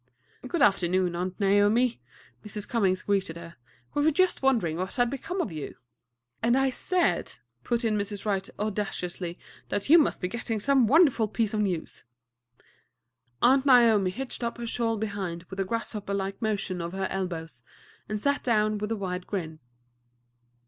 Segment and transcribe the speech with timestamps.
[0.47, 2.01] "Good afternoon, Aunt Naomi,"
[2.43, 2.67] Mrs.
[2.67, 3.57] Cummings greeted her.
[3.93, 5.75] "We were just wondering what had become of you."
[6.41, 8.25] "And I said," put in Mrs.
[8.25, 9.37] Wright audaciously,
[9.69, 12.05] "that you must be getting some wonderful piece of news."
[13.43, 17.61] Aunt Naomi hitched up her shawl behind with a grasshopper like motion of her elbows,
[18.09, 19.59] and sat down with a wide grin.